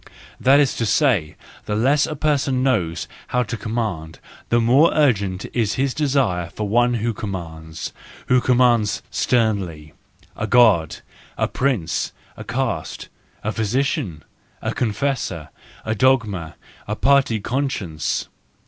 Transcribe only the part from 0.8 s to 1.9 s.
say, the